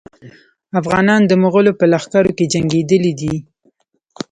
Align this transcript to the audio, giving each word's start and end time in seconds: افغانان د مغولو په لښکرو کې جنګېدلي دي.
افغانان 0.79 1.21
د 1.25 1.31
مغولو 1.43 1.71
په 1.79 1.85
لښکرو 1.91 2.31
کې 2.37 2.49
جنګېدلي 2.53 3.13
دي. 3.19 3.35